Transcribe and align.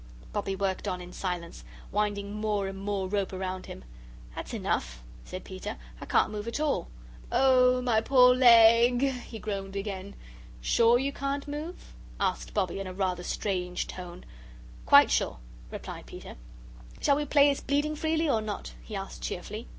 Bobbie 0.33 0.55
worked 0.55 0.87
on 0.87 0.99
in 0.99 1.13
silence, 1.13 1.63
winding 1.91 2.33
more 2.33 2.67
and 2.67 2.79
more 2.79 3.07
rope 3.07 3.31
round 3.33 3.67
him. 3.67 3.83
"That's 4.35 4.51
enough," 4.51 5.03
said 5.25 5.43
Peter. 5.43 5.77
"I 6.01 6.07
can't 6.07 6.31
move 6.31 6.47
at 6.47 6.59
all. 6.59 6.87
Oh, 7.31 7.83
my 7.83 8.01
poor 8.01 8.33
leg!" 8.33 9.03
He 9.03 9.37
groaned 9.37 9.75
again. 9.75 10.15
"SURE 10.59 10.97
you 10.97 11.13
can't 11.13 11.47
move?" 11.47 11.93
asked 12.19 12.51
Bobbie, 12.51 12.79
in 12.79 12.87
a 12.87 12.93
rather 12.95 13.21
strange 13.21 13.85
tone. 13.85 14.25
"Quite 14.87 15.11
sure," 15.11 15.37
replied 15.69 16.07
Peter. 16.07 16.35
"Shall 16.99 17.17
we 17.17 17.25
play 17.25 17.51
it's 17.51 17.61
bleeding 17.61 17.95
freely 17.95 18.27
or 18.27 18.41
not?" 18.41 18.73
he 18.81 18.95
asked 18.95 19.21
cheerfully. 19.21 19.67